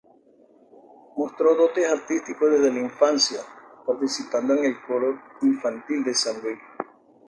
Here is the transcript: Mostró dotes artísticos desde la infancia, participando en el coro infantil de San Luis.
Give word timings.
Mostró 1.15 1.53
dotes 1.53 1.87
artísticos 1.87 2.49
desde 2.49 2.73
la 2.73 2.79
infancia, 2.79 3.39
participando 3.85 4.55
en 4.55 4.65
el 4.65 4.81
coro 4.81 5.21
infantil 5.43 6.03
de 6.03 6.15
San 6.15 6.41
Luis. 6.41 6.57